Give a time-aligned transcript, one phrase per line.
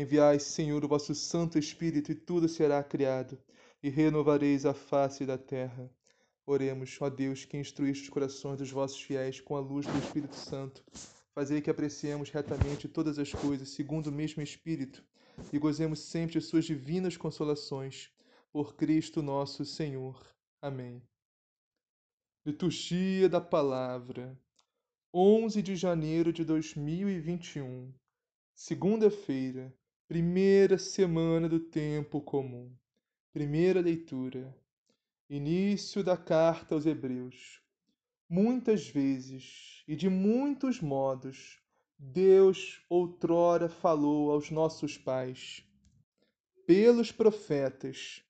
[0.00, 3.36] Enviai, Senhor, o vosso Santo Espírito, e tudo será criado,
[3.82, 5.90] e renovareis a face da terra.
[6.46, 10.36] Oremos, ó Deus, que instruíste os corações dos vossos fiéis com a luz do Espírito
[10.36, 10.84] Santo.
[11.34, 15.04] Fazei que apreciemos retamente todas as coisas, segundo o mesmo Espírito,
[15.52, 18.08] e gozemos sempre de suas divinas consolações.
[18.52, 20.24] Por Cristo nosso Senhor.
[20.62, 21.02] Amém.
[22.46, 24.38] Liturgia da Palavra,
[25.12, 27.92] 11 de janeiro de 2021,
[28.54, 29.76] segunda-feira
[30.08, 32.74] Primeira semana do tempo comum.
[33.30, 34.56] Primeira leitura.
[35.28, 37.60] Início da carta aos Hebreus.
[38.26, 41.62] Muitas vezes e de muitos modos,
[41.98, 45.62] Deus outrora falou aos nossos pais,
[46.66, 48.24] pelos profetas.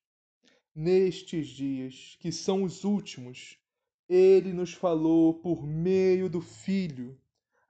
[0.75, 3.57] Nestes dias, que são os últimos,
[4.09, 7.17] ele nos falou por meio do Filho,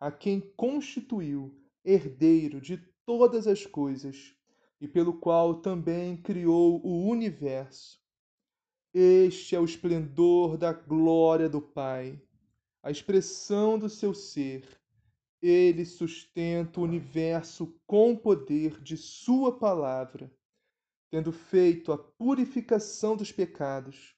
[0.01, 4.35] a quem constituiu herdeiro de todas as coisas,
[4.79, 7.99] e pelo qual também criou o universo.
[8.93, 12.21] Este é o esplendor da glória do Pai,
[12.83, 14.79] a expressão do seu ser.
[15.41, 20.31] Ele sustenta o universo com o poder de Sua palavra.
[21.11, 24.15] Tendo feito a purificação dos pecados,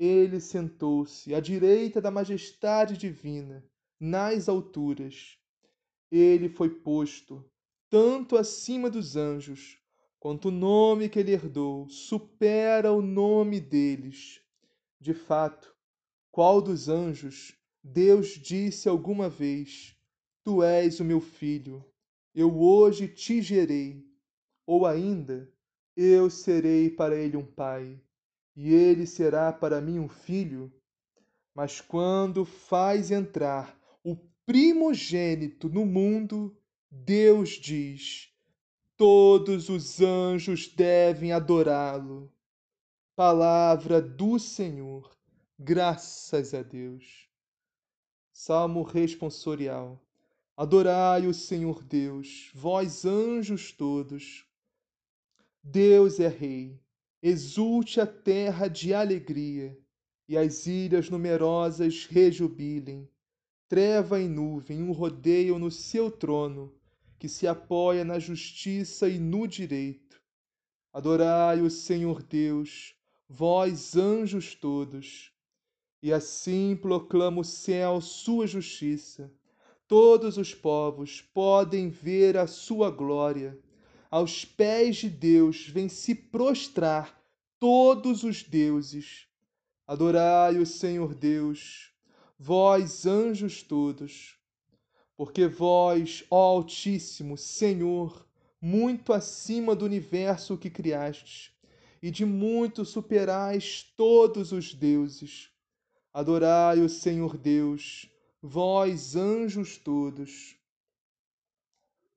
[0.00, 3.64] ele sentou-se à direita da majestade divina,
[4.00, 5.38] nas alturas.
[6.10, 7.48] Ele foi posto
[7.96, 9.78] tanto acima dos anjos,
[10.20, 14.42] quanto o nome que ele herdou supera o nome deles.
[15.00, 15.74] De fato,
[16.30, 19.96] qual dos anjos Deus disse alguma vez:
[20.44, 21.82] Tu és o meu filho,
[22.34, 24.04] eu hoje te gerei,
[24.66, 25.50] ou ainda,
[25.96, 27.98] eu serei para ele um pai,
[28.54, 30.70] e ele será para mim um filho?
[31.54, 33.74] Mas quando faz entrar
[34.04, 34.14] o
[34.44, 36.54] primogênito no mundo,
[36.90, 38.32] Deus diz:
[38.96, 42.32] todos os anjos devem adorá-lo.
[43.14, 45.16] Palavra do Senhor,
[45.58, 47.28] graças a Deus.
[48.32, 50.02] Salmo responsorial.
[50.56, 54.46] Adorai o Senhor Deus, vós anjos todos.
[55.62, 56.80] Deus é Rei,
[57.22, 59.78] exulte a terra de alegria,
[60.28, 63.06] e as ilhas numerosas rejubilem.
[63.68, 66.72] Treva e nuvem o rodeiam no seu trono,
[67.18, 70.22] que se apoia na justiça e no direito.
[70.92, 72.94] Adorai o Senhor Deus,
[73.28, 75.32] vós anjos todos.
[76.00, 79.32] E assim proclama o céu sua justiça.
[79.88, 83.58] Todos os povos podem ver a sua glória.
[84.08, 87.20] Aos pés de Deus vêm se prostrar
[87.58, 89.26] todos os deuses.
[89.86, 91.92] Adorai o Senhor Deus,
[92.38, 94.36] vós anjos todos
[95.16, 98.28] porque vós, ó Altíssimo Senhor,
[98.60, 101.52] muito acima do universo que criastes,
[102.02, 105.50] e de muito superais todos os deuses.
[106.12, 108.10] Adorai o Senhor Deus,
[108.42, 110.54] vós anjos todos.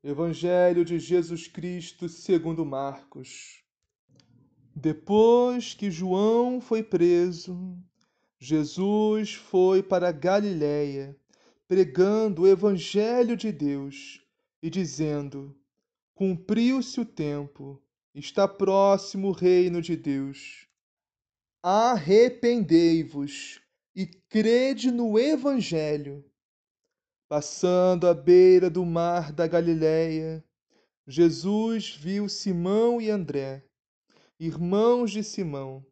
[0.03, 3.63] Evangelho de Jesus Cristo segundo Marcos.
[4.75, 7.77] Depois que João foi preso,
[8.39, 11.15] Jesus foi para Galiléia
[11.67, 14.25] pregando o Evangelho de Deus
[14.63, 15.55] e dizendo:
[16.15, 17.79] Cumpriu-se o tempo,
[18.15, 20.65] está próximo o reino de Deus.
[21.61, 23.61] Arrependei-vos
[23.95, 26.25] e crede no Evangelho.
[27.27, 30.43] Passando à beira do mar da Galiléia,
[31.05, 33.63] Jesus viu Simão e André,
[34.39, 35.85] irmãos de Simão,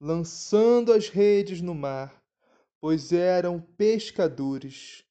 [0.00, 2.18] lançando as redes no mar
[2.80, 5.04] pois eram pescadores.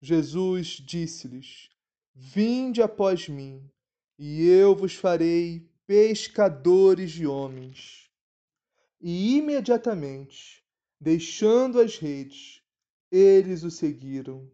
[0.00, 1.70] Jesus disse-lhes:
[2.14, 3.70] Vinde após mim,
[4.18, 8.10] e eu vos farei pescadores de homens.
[9.00, 10.62] E imediatamente,
[11.00, 12.62] deixando as redes,
[13.10, 14.50] eles o seguiram.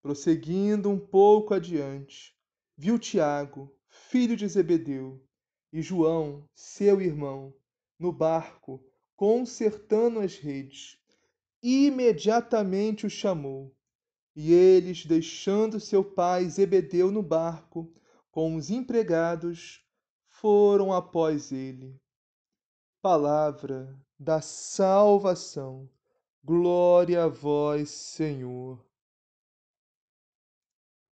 [0.00, 2.32] Prosseguindo um pouco adiante,
[2.76, 5.20] viu Tiago, filho de Zebedeu,
[5.72, 7.52] e João, seu irmão,
[7.98, 8.84] no barco,
[9.14, 10.98] consertando as redes.
[11.62, 13.74] Imediatamente o chamou.
[14.34, 17.90] E eles, deixando seu pai Zebedeu no barco,
[18.30, 19.82] com os empregados,
[20.28, 21.98] foram após ele.
[23.00, 25.88] Palavra da salvação.
[26.44, 28.84] Glória a vós, Senhor.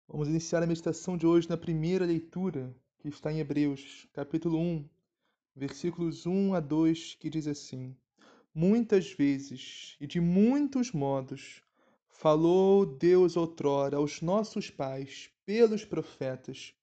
[0.07, 4.89] Vamos iniciar a meditação de hoje na primeira leitura, que está em Hebreus, capítulo 1,
[5.55, 7.95] versículos 1 a 2, que diz assim:
[8.53, 11.61] Muitas vezes e de muitos modos
[12.07, 16.73] falou Deus outrora aos nossos pais pelos profetas.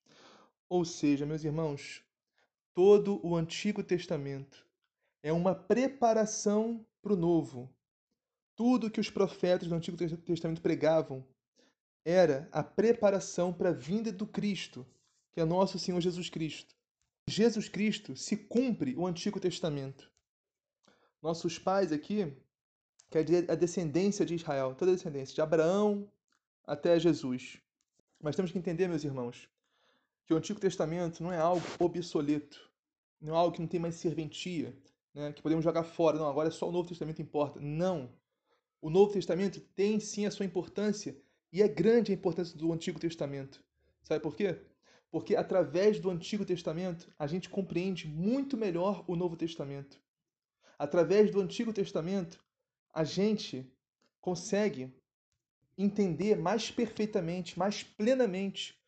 [0.68, 2.02] Ou seja, meus irmãos,
[2.74, 4.66] todo o Antigo Testamento
[5.22, 7.68] é uma preparação para o Novo.
[8.54, 11.26] Tudo que os profetas do Antigo Testamento pregavam
[12.04, 14.86] era a preparação para a vinda do Cristo,
[15.32, 16.75] que é nosso Senhor Jesus Cristo.
[17.28, 20.08] Jesus Cristo se cumpre o Antigo Testamento.
[21.20, 22.32] Nossos pais aqui,
[23.10, 26.08] quer dizer a descendência de Israel, toda a descendência, de Abraão
[26.64, 27.58] até Jesus.
[28.20, 29.48] Mas temos que entender, meus irmãos,
[30.24, 32.70] que o Antigo Testamento não é algo obsoleto,
[33.20, 34.72] não é algo que não tem mais serventia,
[35.12, 36.16] né, que podemos jogar fora.
[36.16, 37.58] Não, agora é só o Novo Testamento importa.
[37.60, 38.08] Não.
[38.80, 41.16] O Novo Testamento tem sim a sua importância
[41.52, 43.64] e é grande a importância do Antigo Testamento.
[44.00, 44.60] Sabe por quê?
[45.16, 49.98] Porque através do Antigo Testamento a gente compreende muito melhor o Novo Testamento.
[50.78, 52.38] Através do Antigo Testamento
[52.92, 53.66] a gente
[54.20, 54.94] consegue
[55.78, 58.78] entender mais perfeitamente, mais plenamente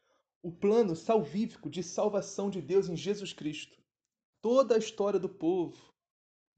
[0.42, 3.78] o plano salvífico de salvação de Deus em Jesus Cristo.
[4.42, 5.94] Toda a história do povo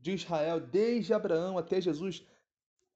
[0.01, 2.27] de Israel, desde Abraão até Jesus,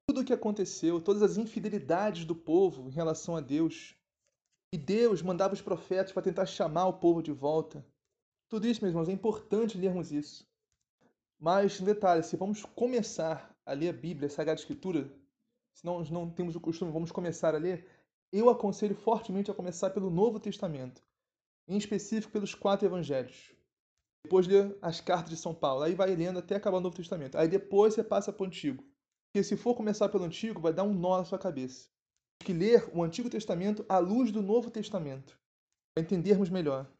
[0.05, 3.94] tudo o que aconteceu, todas as infidelidades do povo em relação a Deus.
[4.75, 7.81] E Deus mandava os profetas para tentar chamar o povo de volta.
[8.49, 10.45] Tudo isso, meus irmãos, é importante lermos isso.
[11.39, 15.09] Mas, um detalhe, se vamos começar a ler a Bíblia, a Sagrada Escritura,
[15.73, 17.87] se nós não temos o costume, vamos começar a ler,
[18.33, 21.01] eu aconselho fortemente a começar pelo Novo Testamento,
[21.69, 23.55] em específico pelos quatro evangelhos.
[24.25, 27.37] Depois ler as cartas de São Paulo, aí vai lendo até acabar o Novo Testamento.
[27.37, 28.83] Aí depois você passa para o Antigo.
[29.27, 31.94] Porque se for começar pelo Antigo, vai dar um nó na sua cabeça.
[32.39, 35.39] Que ler o Antigo Testamento à luz do Novo Testamento,
[35.93, 36.91] para entendermos melhor.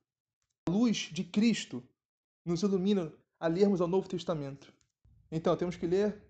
[0.68, 1.84] A luz de Cristo
[2.44, 4.74] nos ilumina a lermos ao Novo Testamento.
[5.32, 6.24] Então, temos que ler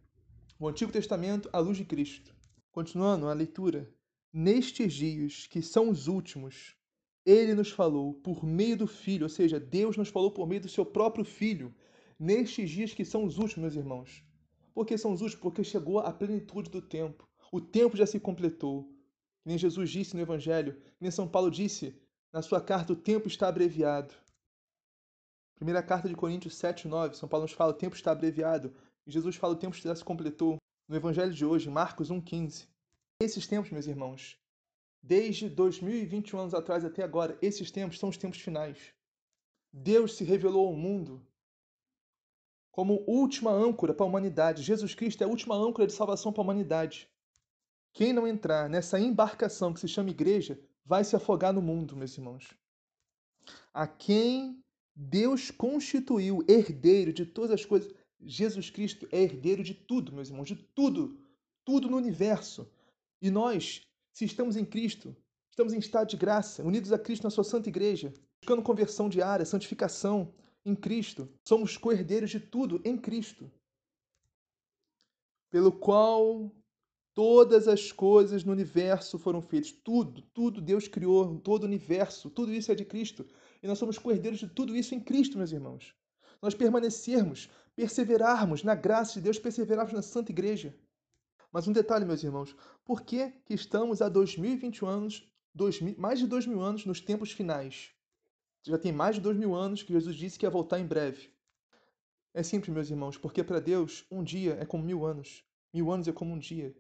[0.60, 2.36] o Antigo Testamento à luz de Cristo.
[2.72, 3.94] Continuando a leitura.
[4.34, 6.76] Nestes dias, que são os últimos,
[7.26, 10.70] ele nos falou por meio do Filho, ou seja, Deus nos falou por meio do
[10.70, 11.74] seu próprio Filho,
[12.20, 14.24] nestes dias que são os últimos, meus irmãos.
[14.74, 15.42] Por que são os últimos?
[15.42, 17.28] Porque chegou a plenitude do tempo.
[17.52, 18.94] O tempo já se completou.
[19.46, 21.96] Nem Jesus disse no Evangelho, nem São Paulo disse
[22.34, 24.14] na sua carta, o tempo está abreviado.
[25.56, 28.76] Primeira carta de Coríntios 7, 9, São Paulo nos fala, o tempo está abreviado.
[29.08, 30.58] E Jesus fala, o tempo já se completou.
[30.88, 32.68] No Evangelho de hoje, Marcos 1,15.
[33.22, 34.38] Esses tempos, meus irmãos,
[35.02, 38.94] desde 2021 anos atrás até agora, esses tempos são os tempos finais.
[39.72, 41.26] Deus se revelou ao mundo
[42.72, 44.62] como última âncora para a humanidade.
[44.62, 47.10] Jesus Cristo é a última âncora de salvação para a humanidade.
[47.96, 52.18] Quem não entrar nessa embarcação que se chama igreja vai se afogar no mundo, meus
[52.18, 52.54] irmãos.
[53.74, 54.62] A quem
[54.94, 57.94] Deus constituiu herdeiro de todas as coisas.
[58.22, 61.18] Jesus Cristo é herdeiro de tudo, meus irmãos, de tudo.
[61.64, 62.70] Tudo no universo.
[63.22, 65.16] E nós, se estamos em Cristo,
[65.50, 69.46] estamos em estado de graça, unidos a Cristo na sua santa igreja, buscando conversão diária,
[69.46, 70.34] santificação,
[70.66, 71.30] em Cristo.
[71.48, 73.50] Somos co-herdeiros de tudo em Cristo.
[75.50, 76.52] Pelo qual
[77.16, 79.72] todas as coisas no universo foram feitas.
[79.72, 83.26] Tudo, tudo Deus criou, todo o universo, tudo isso é de Cristo.
[83.64, 85.96] E nós somos co-herdeiros de tudo isso em Cristo, meus irmãos.
[86.42, 90.76] Nós permanecermos, perseverarmos na graça de Deus, perseverarmos na Santa Igreja.
[91.52, 92.54] Mas um detalhe, meus irmãos,
[92.84, 97.32] por que, que estamos há 2021 anos, dois, mais de dois mil anos nos tempos
[97.32, 97.92] finais?
[98.62, 101.30] Já tem mais de dois mil anos que Jesus disse que ia voltar em breve.
[102.34, 105.46] É simples, meus irmãos, porque para Deus um dia é como mil anos.
[105.74, 106.76] Mil anos é como um dia.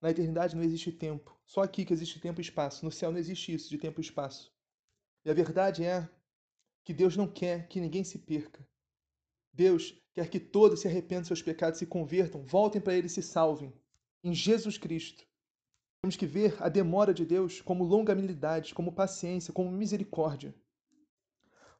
[0.00, 1.36] Na eternidade não existe tempo.
[1.46, 2.84] Só aqui que existe tempo e espaço.
[2.84, 4.52] No céu não existe isso de tempo e espaço.
[5.24, 6.08] E a verdade é
[6.84, 8.66] que Deus não quer que ninguém se perca.
[9.52, 13.10] Deus quer que todos se arrependam dos seus pecados, se convertam, voltem para Ele e
[13.10, 13.72] se salvem.
[14.22, 15.26] Em Jesus Cristo.
[16.00, 20.54] Temos que ver a demora de Deus como longanimidade, como paciência, como misericórdia.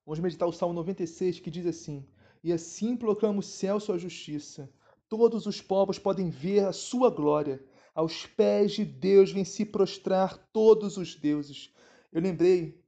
[0.04, 2.04] Vamos meditar o Salmo 96, que diz assim:
[2.42, 4.72] E assim proclama o céu sua justiça.
[5.08, 7.64] Todos os povos podem ver a sua glória.
[7.96, 11.72] Aos pés de Deus vêm se prostrar todos os deuses.
[12.12, 12.78] Eu lembrei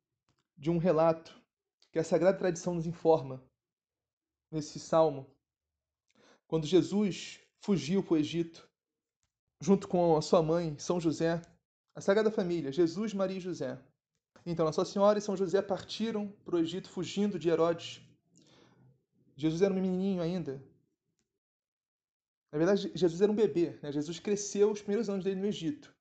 [0.55, 1.35] de um relato
[1.91, 3.43] que a Sagrada Tradição nos informa
[4.53, 5.27] nesse salmo.
[6.47, 8.69] Quando Jesus fugiu para o Egito,
[9.63, 11.41] junto com a sua mãe, São José,
[11.95, 13.81] a Sagrada Família, Jesus, Maria e José.
[14.45, 18.03] Então, Nossa Senhora e São José partiram para o Egito fugindo de Herodes.
[19.35, 20.63] Jesus era um menininho ainda.
[22.51, 23.79] Na verdade, Jesus era um bebê.
[23.83, 23.93] Né?
[23.93, 25.95] Jesus cresceu os primeiros anos dele no Egito.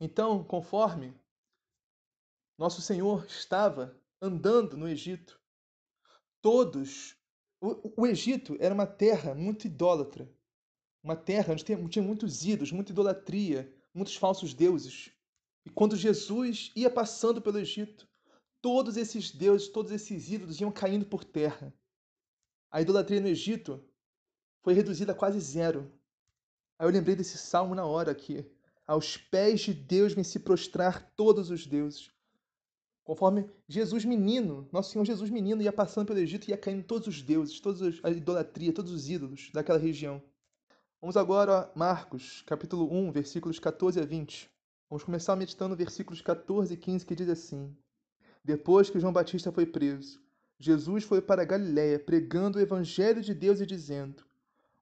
[0.00, 1.14] Então, conforme
[2.58, 5.40] Nosso Senhor estava andando no Egito,
[6.40, 7.16] todos.
[7.60, 10.30] O, o Egito era uma terra muito idólatra.
[11.02, 15.12] Uma terra onde tinha muitos ídolos, muita idolatria, muitos falsos deuses.
[15.64, 18.08] E quando Jesus ia passando pelo Egito,
[18.60, 21.74] todos esses deuses, todos esses ídolos iam caindo por terra.
[22.70, 23.84] A idolatria no Egito
[24.62, 25.90] foi reduzida a quase zero.
[26.78, 28.46] Aí eu lembrei desse salmo na hora aqui.
[28.86, 32.10] Aos pés de Deus vem se prostrar todos os deuses.
[33.04, 37.08] Conforme Jesus menino, nosso Senhor Jesus menino ia passando pelo Egito e ia caindo todos
[37.08, 40.22] os deuses, toda a idolatria, todos os ídolos daquela região.
[41.00, 44.48] Vamos agora a Marcos, capítulo 1, versículos 14 a 20.
[44.88, 47.76] Vamos começar meditando versículos 14 e 15 que diz assim:
[48.44, 50.20] Depois que João Batista foi preso,
[50.58, 54.24] Jesus foi para Galiléia pregando o evangelho de Deus e dizendo: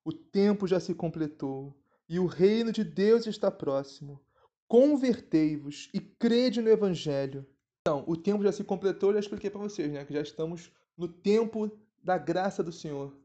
[0.04, 1.76] O tempo já se completou
[2.08, 4.20] e o reino de Deus está próximo.
[4.66, 7.46] Convertei-vos e crede no evangelho.
[7.80, 11.08] Então, o tempo já se completou, já expliquei para vocês, né, que já estamos no
[11.08, 11.70] tempo
[12.02, 13.16] da graça do Senhor.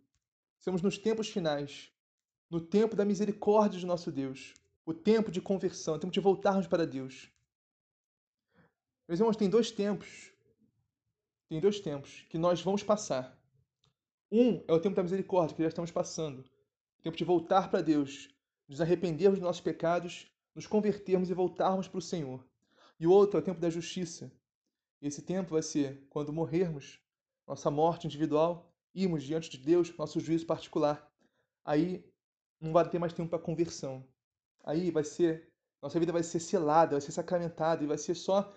[0.60, 1.92] Estamos nos tempos finais,
[2.50, 4.54] no tempo da misericórdia de nosso Deus
[4.86, 7.30] o tempo de conversão, o tempo de voltarmos para Deus.
[9.08, 10.32] Meus irmãos, tem dois tempos.
[11.50, 13.38] Tem dois tempos que nós vamos passar.
[14.32, 16.44] Um é o tempo da misericórdia, que já estamos passando.
[17.06, 18.36] Tempo de voltar para Deus,
[18.68, 22.44] nos arrependermos dos nossos pecados, nos convertermos e voltarmos para o Senhor.
[23.00, 24.32] E o outro é o tempo da justiça.
[25.00, 27.00] E esse tempo vai ser quando morrermos,
[27.48, 31.08] nossa morte individual, irmos diante de Deus, nosso juízo particular.
[31.64, 32.04] Aí
[32.60, 34.04] não vai ter mais tempo para conversão
[34.66, 35.48] aí vai ser,
[35.82, 38.54] nossa vida vai ser selada, vai ser sacramentada e vai ser só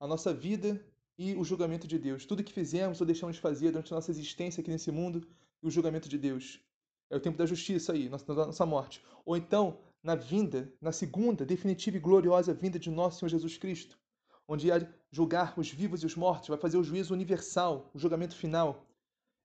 [0.00, 0.84] a nossa vida
[1.16, 2.26] e o julgamento de Deus.
[2.26, 5.26] Tudo que fizemos ou deixamos de fazer durante a nossa existência aqui nesse mundo
[5.62, 6.60] e o julgamento de Deus.
[7.14, 9.00] É o tempo da justiça aí, nossa, nossa morte.
[9.24, 13.96] Ou então, na vinda, na segunda, definitiva e gloriosa vinda de nosso Senhor Jesus Cristo,
[14.48, 18.34] onde há julgar os vivos e os mortos, vai fazer o juízo universal, o julgamento
[18.34, 18.84] final.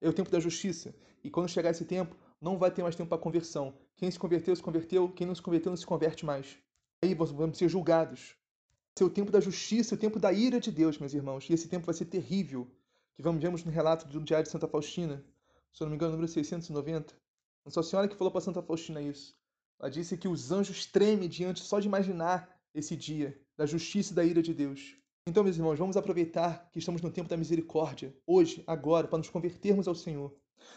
[0.01, 0.95] É o tempo da justiça.
[1.23, 3.71] E quando chegar esse tempo, não vai ter mais tempo para conversão.
[3.95, 5.07] Quem se converteu, se converteu.
[5.07, 6.57] Quem não se converteu, não se converte mais.
[7.03, 8.35] Aí vamos ser julgados.
[8.95, 11.47] Esse é o tempo da justiça, o tempo da ira de Deus, meus irmãos.
[11.47, 12.67] E esse tempo vai ser terrível.
[13.15, 15.23] Que vamos vemos no relato do Diário de Santa Faustina,
[15.71, 17.18] se eu não me engano, número 690.
[17.75, 19.35] Nossa Senhora que falou para Santa Faustina isso.
[19.79, 24.15] Ela disse que os anjos tremem diante só de imaginar esse dia da justiça e
[24.15, 24.95] da ira de Deus.
[25.27, 29.29] Então, meus irmãos, vamos aproveitar que estamos no tempo da misericórdia, hoje, agora, para nos
[29.29, 30.35] convertermos ao Senhor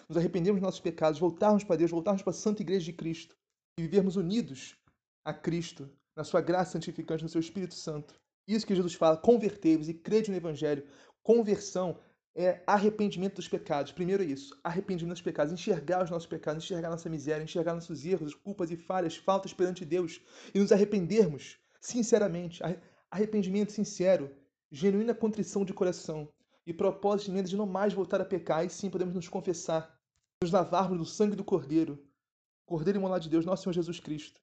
[0.08, 3.36] nos arrependermos dos nossos pecados, voltarmos para Deus, voltarmos para a Santa Igreja de Cristo
[3.78, 4.76] e vivermos unidos
[5.24, 8.14] a Cristo, na sua graça santificante, no seu Espírito Santo.
[8.46, 10.86] Isso que Jesus fala, convertei-vos e crede no Evangelho.
[11.22, 11.98] Conversão
[12.34, 13.92] é arrependimento dos pecados.
[13.92, 18.34] Primeiro isso, arrependimento dos pecados, enxergar os nossos pecados, enxergar nossa miséria, enxergar nossos erros,
[18.34, 20.20] culpas e falhas, faltas perante Deus
[20.54, 22.62] e nos arrependermos sinceramente,
[23.10, 24.30] arrependimento sincero,
[24.70, 26.28] genuína contrição de coração
[26.64, 29.98] e propósito de de não mais voltar a pecar, e sim podemos nos confessar,
[30.42, 31.98] nos lavarmos do sangue do Cordeiro,
[32.64, 34.40] Cordeiro imolado de Deus, nosso Senhor Jesus Cristo.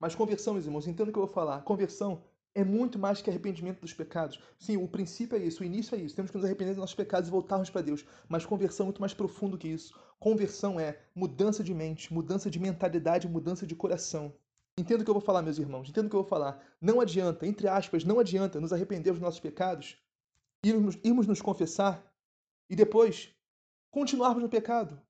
[0.00, 1.62] Mas conversão, meus irmãos, entendo o que eu vou falar.
[1.62, 4.38] Conversão é muito mais que arrependimento dos pecados.
[4.58, 6.14] Sim, o princípio é isso, o início é isso.
[6.14, 8.04] Temos que nos arrepender dos nossos pecados e voltarmos para Deus.
[8.28, 9.98] Mas conversão é muito mais profundo que isso.
[10.18, 14.34] Conversão é mudança de mente, mudança de mentalidade, mudança de coração.
[14.78, 15.88] Entendo o que eu vou falar, meus irmãos.
[15.88, 16.62] Entendo o que eu vou falar.
[16.80, 19.96] Não adianta, entre aspas, não adianta nos arrepender dos nossos pecados
[20.64, 22.02] irmos, irmos nos confessar
[22.70, 23.34] e depois
[23.90, 25.00] continuarmos no pecado.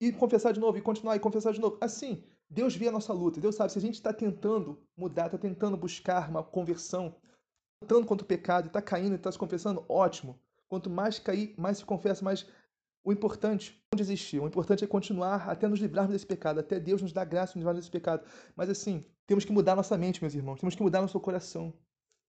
[0.00, 1.76] E confessar de novo, e continuar, e confessar de novo.
[1.80, 3.40] Assim, Deus vê a nossa luta.
[3.40, 7.14] Deus sabe, se a gente está tentando mudar, está tentando buscar uma conversão,
[7.82, 10.38] lutando contra o pecado, está caindo e está se confessando, ótimo.
[10.68, 12.46] Quanto mais cair, mais se confessa, mais
[13.04, 14.40] o importante não desistir.
[14.40, 17.60] O importante é continuar até nos livrarmos desse pecado, até Deus nos dá graça nos
[17.60, 18.26] livrar desse pecado.
[18.56, 20.60] Mas assim, temos que mudar nossa mente, meus irmãos.
[20.60, 21.72] Temos que mudar nosso coração.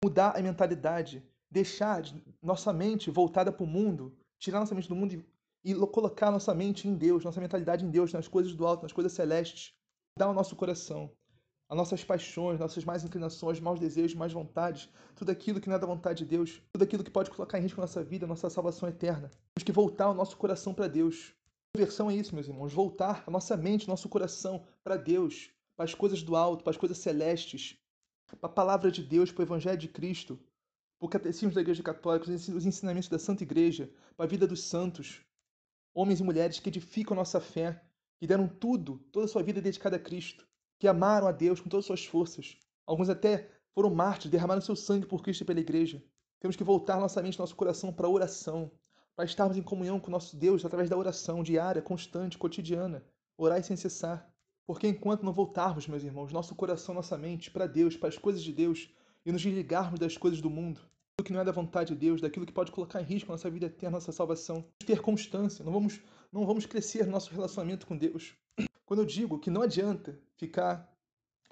[0.04, 2.04] Mudar a mentalidade deixar
[2.42, 5.14] nossa mente voltada para o mundo, tirar nossa mente do mundo
[5.64, 8.84] e, e, colocar nossa mente em Deus, nossa mentalidade em Deus, nas coisas do alto,
[8.84, 9.74] nas coisas celestes,
[10.18, 11.12] dar o nosso coração.
[11.70, 15.80] as nossas paixões, nossas más inclinações, maus desejos, más vontades, tudo aquilo que não é
[15.80, 18.28] da vontade de Deus, tudo aquilo que pode colocar em risco a nossa vida, a
[18.28, 19.30] nossa salvação eterna.
[19.54, 21.34] Temos que voltar o nosso coração para Deus.
[21.76, 25.94] Conversão é isso, meus irmãos, voltar a nossa mente, nosso coração para Deus, para as
[25.94, 27.78] coisas do alto, para as coisas celestes,
[28.40, 30.40] para a palavra de Deus, para o Evangelho de Cristo,
[30.98, 34.64] para o catecismo da Igreja Católica, os ensinamentos da Santa Igreja, para a vida dos
[34.64, 35.22] santos,
[35.94, 37.84] homens e mulheres que edificam a nossa fé,
[38.20, 40.48] que deram tudo, toda a sua vida dedicada a Cristo,
[40.80, 42.58] que amaram a Deus com todas as suas forças.
[42.86, 46.04] Alguns até foram mártires, derramaram seu sangue por Cristo e pela Igreja.
[46.40, 48.72] Temos que voltar nossa mente, nosso coração para a oração,
[49.16, 53.04] para estarmos em comunhão com nosso Deus através da oração diária, constante, cotidiana.
[53.38, 54.32] Orar sem cessar.
[54.66, 58.44] Porque enquanto não voltarmos, meus irmãos, nosso coração, nossa mente para Deus, para as coisas
[58.44, 58.90] de Deus
[59.26, 60.82] e nos desligarmos das coisas do mundo,
[61.18, 63.34] do que não é da vontade de Deus, daquilo que pode colocar em risco a
[63.34, 67.86] nossa vida eterna, nossa salvação, ter constância, não vamos, não vamos crescer no nosso relacionamento
[67.88, 68.36] com Deus.
[68.86, 70.90] Quando eu digo que não adianta ficar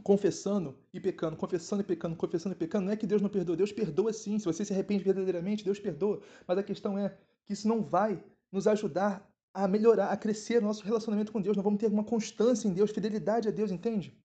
[0.03, 3.55] confessando e pecando, confessando e pecando, confessando e pecando, não é que Deus não perdoa,
[3.55, 4.37] Deus perdoa sim.
[4.39, 6.21] Se você se arrepende verdadeiramente, Deus perdoa.
[6.47, 10.83] Mas a questão é que isso não vai nos ajudar a melhorar, a crescer nosso
[10.83, 11.55] relacionamento com Deus.
[11.55, 14.17] Nós vamos ter uma constância em Deus, fidelidade a Deus, entende?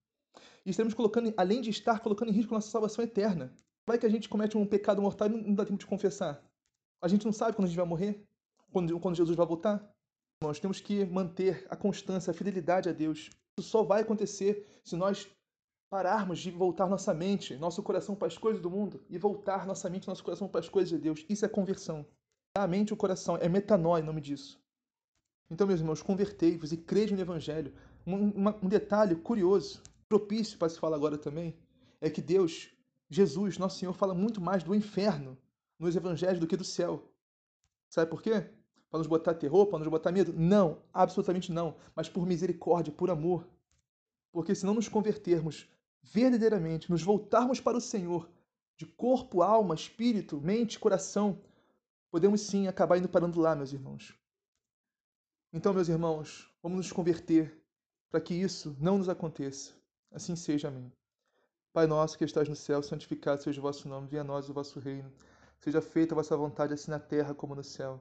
[0.66, 3.52] E estaremos colocando, além de estar colocando em risco nossa salvação eterna.
[3.86, 6.44] Vai que a gente comete um pecado mortal e não dá tempo de confessar.
[7.00, 8.24] A gente não sabe quando a gente vai morrer,
[8.72, 9.88] quando, quando Jesus vai voltar.
[10.42, 13.28] Nós temos que manter a constância, a fidelidade a Deus.
[13.58, 15.28] Isso só vai acontecer se nós
[15.90, 19.90] pararmos de voltar nossa mente, nosso coração para as coisas do mundo e voltar nossa
[19.90, 21.26] mente, nosso coração para as coisas de Deus.
[21.28, 22.06] Isso é conversão.
[22.56, 24.58] A mente e o coração é metanói, nome disso.
[25.50, 27.74] Então, meus irmãos, convertei-vos e crede no Evangelho.
[28.06, 31.54] Um, um, detalhe curioso, propício para se falar agora também,
[32.00, 32.70] é que Deus,
[33.10, 35.36] Jesus, nosso Senhor, fala muito mais do inferno
[35.78, 37.12] nos Evangelhos do que do céu.
[37.90, 38.48] Sabe por quê?
[38.90, 40.32] Para nos botar terror, para nos botar medo?
[40.32, 41.76] Não, absolutamente não.
[41.94, 43.46] Mas por misericórdia, por amor.
[44.32, 45.68] Porque se não nos convertermos
[46.02, 48.28] verdadeiramente, nos voltarmos para o Senhor,
[48.76, 51.38] de corpo, alma, espírito, mente, coração,
[52.10, 54.14] podemos sim acabar indo parando lá, meus irmãos.
[55.52, 57.60] Então, meus irmãos, vamos nos converter
[58.10, 59.72] para que isso não nos aconteça.
[60.10, 60.92] Assim seja, amém.
[61.72, 64.52] Pai nosso que estás no céu, santificado seja o vosso nome, venha a nós o
[64.52, 65.12] vosso reino.
[65.60, 68.00] Seja feita a vossa vontade, assim na terra como no céu.